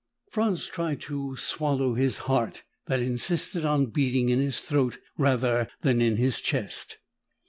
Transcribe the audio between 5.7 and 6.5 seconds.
than in his